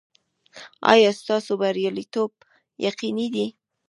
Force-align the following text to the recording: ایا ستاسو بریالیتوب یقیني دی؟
ایا 0.93 1.09
ستاسو 1.21 1.51
بریالیتوب 1.61 2.31
یقیني 2.87 3.27
دی؟ 3.33 3.45